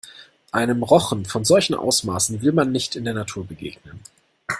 [0.51, 3.99] Einem Rochen von solchen Ausmaßen will man nicht in der Natur begegnen.